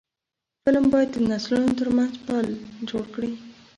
[0.63, 2.47] فلم باید د نسلونو ترمنځ پل
[2.89, 3.31] جوړ کړي